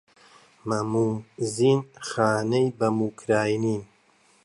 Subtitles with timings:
[0.69, 1.07] مەم و
[1.53, 3.79] زینی خانی بە موکریانی